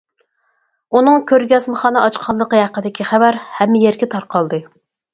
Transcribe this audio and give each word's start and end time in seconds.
ئۇنىڭ 0.99 1.25
كۆرگەزمىخانا 1.33 2.03
ئاچقانلىقى 2.07 2.65
ھەققىدىكى 2.65 3.09
خەۋەر 3.13 3.41
ھەممە 3.61 3.87
يەرگە 3.89 4.15
تارقالدى. 4.19 4.65